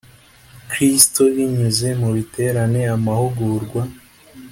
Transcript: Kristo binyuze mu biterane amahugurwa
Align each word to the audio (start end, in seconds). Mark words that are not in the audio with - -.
Kristo 0.69 1.21
binyuze 1.35 1.87
mu 2.01 2.09
biterane 2.15 2.81
amahugurwa 2.95 3.81